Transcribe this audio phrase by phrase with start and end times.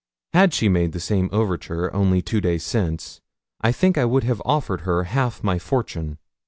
[0.33, 3.21] Had she made the same overture only two days since,
[3.61, 6.17] I think I would have offered her half my fortune.